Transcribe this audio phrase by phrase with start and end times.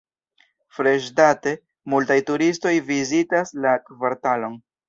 [0.77, 1.53] Freŝdate,
[1.95, 4.61] multaj turistoj vizitas la kvartalon.